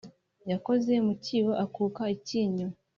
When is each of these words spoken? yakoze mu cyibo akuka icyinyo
yakoze 0.51 0.91
mu 1.05 1.13
cyibo 1.23 1.53
akuka 1.63 2.01
icyinyo 2.15 2.67